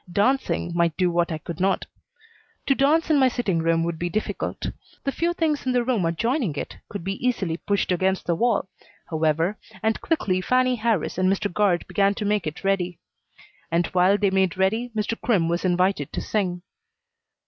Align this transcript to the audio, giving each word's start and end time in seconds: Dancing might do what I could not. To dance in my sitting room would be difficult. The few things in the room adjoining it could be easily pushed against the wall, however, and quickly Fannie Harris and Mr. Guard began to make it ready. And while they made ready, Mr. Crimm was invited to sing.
Dancing 0.11 0.71
might 0.73 0.97
do 0.97 1.11
what 1.11 1.31
I 1.31 1.37
could 1.37 1.59
not. 1.59 1.85
To 2.65 2.73
dance 2.73 3.11
in 3.11 3.19
my 3.19 3.27
sitting 3.27 3.59
room 3.59 3.83
would 3.83 3.99
be 3.99 4.09
difficult. 4.09 4.71
The 5.03 5.11
few 5.11 5.31
things 5.31 5.63
in 5.67 5.73
the 5.73 5.83
room 5.83 6.05
adjoining 6.07 6.55
it 6.55 6.77
could 6.89 7.03
be 7.03 7.23
easily 7.23 7.57
pushed 7.57 7.91
against 7.91 8.25
the 8.25 8.33
wall, 8.33 8.67
however, 9.11 9.59
and 9.83 10.01
quickly 10.01 10.41
Fannie 10.41 10.77
Harris 10.77 11.19
and 11.19 11.31
Mr. 11.31 11.53
Guard 11.53 11.85
began 11.87 12.15
to 12.15 12.25
make 12.25 12.47
it 12.47 12.63
ready. 12.63 12.97
And 13.69 13.85
while 13.93 14.17
they 14.17 14.31
made 14.31 14.57
ready, 14.57 14.89
Mr. 14.95 15.21
Crimm 15.21 15.47
was 15.47 15.63
invited 15.63 16.11
to 16.13 16.21
sing. 16.21 16.63